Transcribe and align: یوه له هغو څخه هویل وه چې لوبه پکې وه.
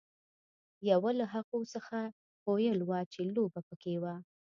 یوه 0.91 1.11
له 1.19 1.25
هغو 1.33 1.59
څخه 1.73 1.97
هویل 2.45 2.79
وه 2.83 2.99
چې 3.13 3.19
لوبه 3.35 3.59
پکې 3.67 3.95
وه. 4.03 4.15